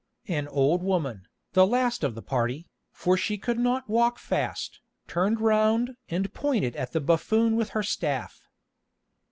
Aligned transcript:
An 0.27 0.47
old 0.47 0.81
woman, 0.81 1.27
the 1.53 1.67
last 1.67 2.03
of 2.03 2.15
the 2.15 2.23
party, 2.23 2.65
for 2.91 3.15
she 3.15 3.37
could 3.37 3.59
not 3.59 3.87
walk 3.87 4.17
fast, 4.17 4.79
turned 5.07 5.39
round 5.39 5.95
and 6.09 6.33
pointed 6.33 6.75
at 6.75 6.91
the 6.91 6.99
buffoon 6.99 7.55
with 7.55 7.69
her 7.77 7.83
staff. 7.83 8.47